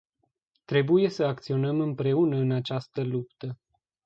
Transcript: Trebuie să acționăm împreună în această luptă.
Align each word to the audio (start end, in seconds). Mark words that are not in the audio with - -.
Trebuie 0.65 1.09
să 1.09 1.23
acționăm 1.23 1.79
împreună 1.79 2.35
în 2.37 2.51
această 2.51 3.03
luptă. 3.03 3.59